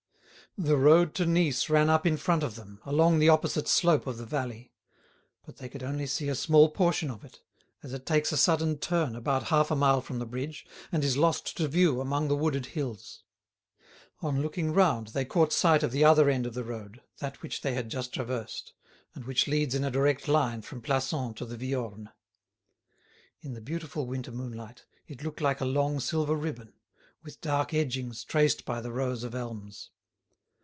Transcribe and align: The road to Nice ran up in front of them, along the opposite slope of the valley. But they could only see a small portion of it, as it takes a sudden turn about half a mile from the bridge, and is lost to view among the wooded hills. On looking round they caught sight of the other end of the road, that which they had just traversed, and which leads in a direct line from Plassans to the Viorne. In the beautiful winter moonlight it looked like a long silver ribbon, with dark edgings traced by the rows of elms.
The 0.57 0.75
road 0.75 1.15
to 1.15 1.25
Nice 1.25 1.69
ran 1.69 1.89
up 1.89 2.05
in 2.05 2.17
front 2.17 2.43
of 2.43 2.55
them, 2.55 2.81
along 2.85 3.19
the 3.19 3.29
opposite 3.29 3.69
slope 3.69 4.05
of 4.05 4.17
the 4.17 4.25
valley. 4.25 4.73
But 5.45 5.55
they 5.57 5.69
could 5.69 5.81
only 5.81 6.05
see 6.05 6.27
a 6.27 6.35
small 6.35 6.67
portion 6.67 7.09
of 7.09 7.23
it, 7.23 7.39
as 7.81 7.93
it 7.93 8.05
takes 8.05 8.33
a 8.33 8.37
sudden 8.37 8.77
turn 8.77 9.15
about 9.15 9.43
half 9.43 9.71
a 9.71 9.77
mile 9.77 10.01
from 10.01 10.19
the 10.19 10.25
bridge, 10.25 10.65
and 10.91 11.05
is 11.05 11.15
lost 11.15 11.55
to 11.55 11.69
view 11.69 12.01
among 12.01 12.27
the 12.27 12.35
wooded 12.35 12.65
hills. 12.65 13.23
On 14.21 14.41
looking 14.41 14.73
round 14.73 15.07
they 15.07 15.23
caught 15.23 15.53
sight 15.53 15.83
of 15.83 15.93
the 15.93 16.03
other 16.03 16.29
end 16.29 16.45
of 16.45 16.53
the 16.53 16.65
road, 16.65 17.01
that 17.19 17.41
which 17.41 17.61
they 17.61 17.73
had 17.73 17.89
just 17.89 18.13
traversed, 18.13 18.73
and 19.15 19.23
which 19.23 19.47
leads 19.47 19.73
in 19.73 19.85
a 19.85 19.89
direct 19.89 20.27
line 20.27 20.61
from 20.61 20.81
Plassans 20.81 21.35
to 21.37 21.45
the 21.45 21.55
Viorne. 21.55 22.09
In 23.39 23.53
the 23.53 23.61
beautiful 23.61 24.05
winter 24.05 24.33
moonlight 24.33 24.83
it 25.07 25.23
looked 25.23 25.39
like 25.39 25.61
a 25.61 25.65
long 25.65 26.01
silver 26.01 26.35
ribbon, 26.35 26.73
with 27.23 27.39
dark 27.39 27.73
edgings 27.73 28.25
traced 28.25 28.65
by 28.65 28.81
the 28.81 28.91
rows 28.91 29.23
of 29.23 29.33
elms. 29.33 29.91